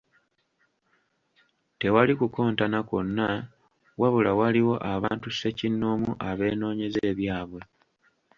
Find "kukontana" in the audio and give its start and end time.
2.19-2.79